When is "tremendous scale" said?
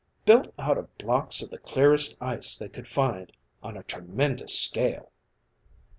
3.83-5.11